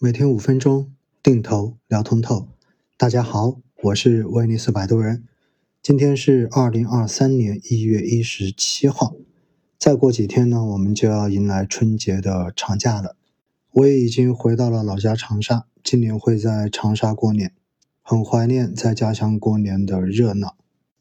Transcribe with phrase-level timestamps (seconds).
[0.00, 0.92] 每天五分钟，
[1.24, 2.46] 定投聊通透。
[2.96, 5.24] 大家好，我是威尼斯摆渡人。
[5.82, 9.16] 今天是二零二三年一月一十七号。
[9.76, 13.16] 再过几天呢，我们就要迎来春节的长假了。
[13.72, 17.52] 我也已经回到了老家长沙，今年会在长沙过年，
[18.00, 20.56] 很怀念在家乡过年的热闹。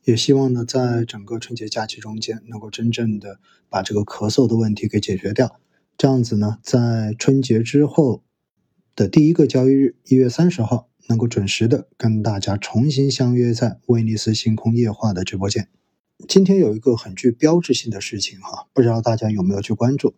[0.06, 3.40] 也希望呢，在整个春节假期中间，能够真正的
[3.70, 5.60] 把这个咳嗽的问题给解决掉。
[5.96, 8.24] 这样子呢，在春节之后。
[8.98, 15.68] 的第一个交易日，一月三十号，能够准时的跟大家重新相约在威尼斯星空夜话的直播间。
[16.28, 20.16] 今天有一个很具标志性的事情哈，不知道大家有没有去关注？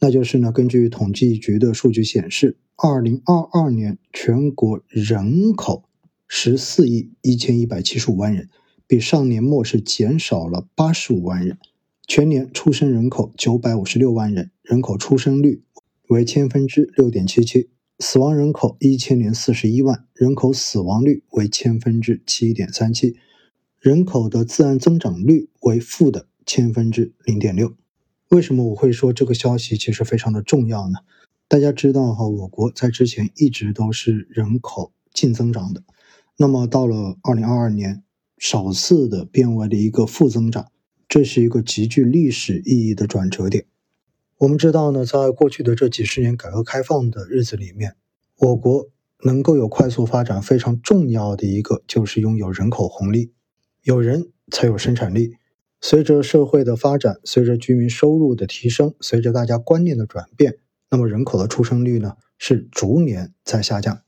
[0.00, 5.84] 那就是呢，根据统计局的数据显示，二零二二年全国人口
[6.26, 8.48] 十四亿一千一百七十五万人，
[8.88, 11.58] 比上年末是减少了八十五万人。
[12.08, 15.62] 全年出生人口九百五十六万人，人口出生率
[16.08, 17.70] 为千分之六点七七。
[17.98, 23.16] 死亡人口一千零四十一万，人口死亡率为千分之七点三七，
[23.80, 27.74] 人口的自然增长率为负的千分之零点六。
[28.28, 30.98] 为什么我会说这个消息其实非常的重要呢？
[31.48, 35.82] 大家知道哈，我国在之前一直都是人口净增长的，
[36.36, 38.02] 那么到了二零二二年，
[38.36, 40.70] 首次的变为了一个负增长，
[41.08, 43.64] 这是一个极具历史意义的转折点。
[44.38, 47.96] 我们知道呢，在过去的这几十年改革开放的日子里面，
[48.36, 48.90] 我国
[49.24, 53.32] 能够有快速发展，非常重要的一个就是拥有人口红利，
[53.82, 55.36] 有人才有生产力。
[55.80, 60.58] 随着社会的发展，随着居民收入的提升，随着大家观念的转变，
[60.90, 64.02] 那么人口的出生率呢是逐年在下降，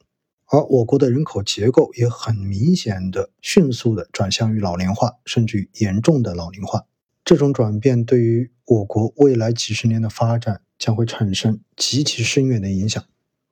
[0.44, 6.84] 而我国的人口结构也很明显的迅速的转向于老龄化，甚至于严重的老龄化。
[7.28, 13.04] 这种转变对于我国未来几十年的发展将会产生极其深远的影响，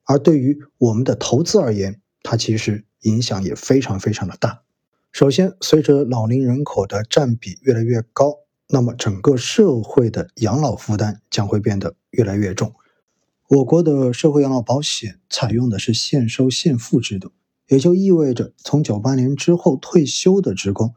[0.07, 4.63] 而对于我们的投资而言，它其实影响也非常非常的大。
[5.13, 8.39] 首先，随着老龄人口的占比越来越高，
[8.71, 12.73] 那么整个社会的养老负担将会变得越来越重。
[13.51, 17.33] 我国的社会养老保险采用的是现收现付制度，
[17.69, 20.95] 也就意味着从九八年之后退休的职工。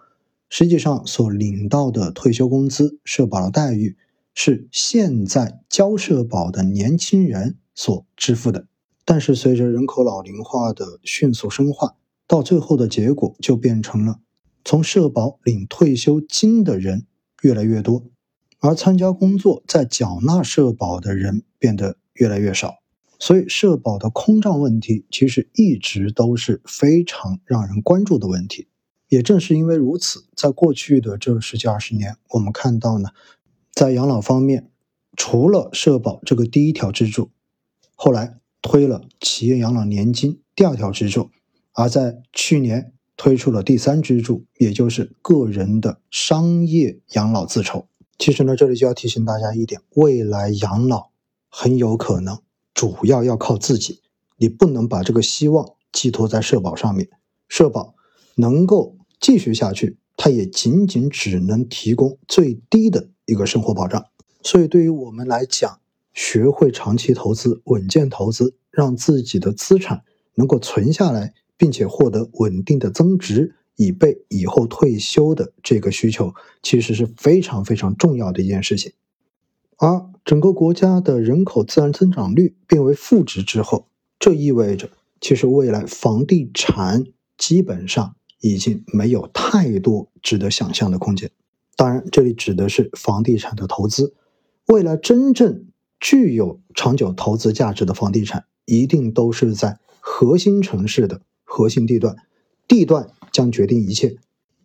[0.49, 3.95] 实际上所领到的退休工资、社保的待遇，
[4.33, 8.67] 是现在交社保的年轻人所支付的。
[9.05, 11.95] 但是随着人口老龄化的迅速深化，
[12.27, 14.19] 到最后的结果就变成了，
[14.63, 17.05] 从社保领退休金的人
[17.41, 18.03] 越来越多，
[18.59, 22.75] 而参加工作在缴纳社保的人变得越来越少。
[23.19, 28.67] 所以社保的空账问题，其实一直都是非常让人关注的问题。
[29.09, 33.09] 也正是因为如此，在过去的这十几二十年，我们看到呢，
[33.73, 34.69] 在养老方面，
[35.17, 37.31] 除了社保这个第一条支柱，
[37.95, 41.31] 后来推了企业养老年金第二条支柱，
[41.73, 47.87] 而在去年推出了第三支柱，也就是个人的商业养老自筹。
[48.19, 51.09] 其实呢，这里就要提醒大家一点：未来养老
[51.49, 52.39] 很有可能
[52.75, 54.01] 主要要靠自己，
[54.37, 57.09] 你不能把这个希望寄托在社保上面，
[57.47, 57.95] 社保
[58.35, 58.97] 能够。
[59.19, 64.05] 继续下去，它也仅仅只能提供最低的一个生活保障。
[64.41, 65.79] 所以，对于我们来讲，
[66.13, 70.03] 学会长期投资、稳健投资，让自己的资产
[70.35, 78.93] 能够存下来，并且获得稳定的增值，以备以后退休的这个需求，其实是非常非常重要的一件事情。
[79.77, 83.87] 而整个国家的人口自然增长率变为负值之后，
[84.17, 87.05] 这意味着，其实未来房地产
[87.37, 88.15] 基本上。
[88.39, 91.29] 已经没有太多值得想象的空间。
[91.75, 94.13] 当然，这里指的是房地产的投资。
[94.67, 95.65] 未来真正
[95.99, 102.15] 具有长久投资价值的房地产，一定都是在核心城市的核心地段。
[102.67, 104.17] 地段将决定一切，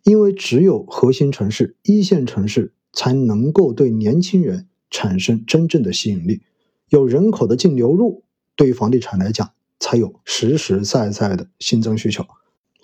[0.03, 6.41] 因为只有核心城市、一线城市才能够对年轻人产生真正的吸引力。
[6.89, 8.23] 有人口的净流入，
[8.55, 12.25] 对于房地产来讲，才有实实在在的新增需求。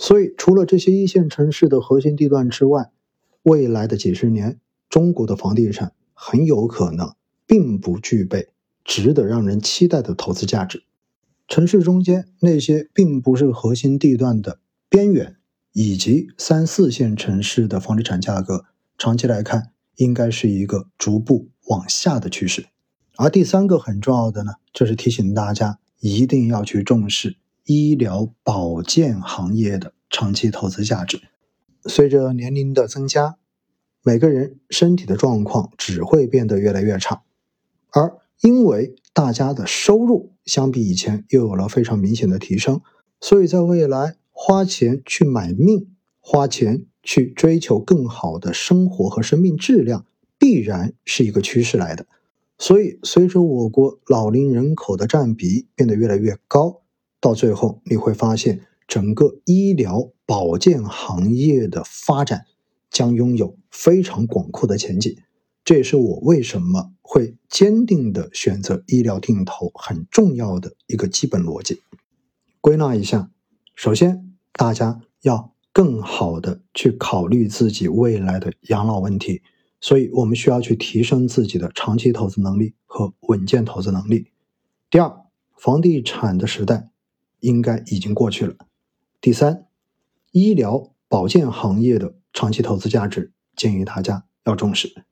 [0.04, 2.90] 所以，除了这些一线城市的核心地段之外，
[3.44, 4.60] 未来的几十年，
[4.90, 7.14] 中国的房地产很有可能
[7.46, 8.48] 并不具备
[8.84, 10.82] 值得让人期待的投资价值。
[11.48, 14.58] 城市中间那些并不是核心地段的
[14.90, 15.36] 边缘，
[15.72, 18.66] 以及三四线城市的房地产价格，
[18.98, 22.66] 长期来看应该是一个逐步往下的趋势。
[23.18, 27.36] 而第三个很重要的呢，就是提醒大家一定要去重视。
[27.74, 31.22] 医疗保健行业的长期投资价值，
[31.86, 33.38] 随着年龄的增加，
[34.04, 37.22] 每个人身体的状况只会变得越来越差，
[37.92, 42.82] 而因为大家的收入相比以前又有了非常明显的提升。
[43.22, 50.06] 所以在未来，花钱去买命，花钱去追求更好的生活和生命质量，
[50.38, 52.06] 必然是一个趋势来的。
[52.58, 56.81] 所以，随着我国老龄人口的占比变得越来越高，
[57.22, 62.46] 到最后你会发现，整个医疗保健行业的发展
[62.90, 65.16] 将拥有非常广阔的前景。
[65.64, 71.82] 这也是我为什么会坚定的选择医疗定投很重要的一个基本逻辑。
[72.60, 73.30] 归纳一下，
[73.76, 79.44] 首先，大家要更好的去考虑自己未来的养老问题。
[79.80, 84.28] 所以我们需要去提升自己的长期投资能力和稳健投资能力。
[84.92, 85.26] 第二，
[85.56, 86.91] 房地产的时代
[87.42, 88.56] 应该已经过去了。
[89.20, 89.68] 第三，
[90.32, 95.04] 医疗保健行业的长期投资价值，建议大家要重视。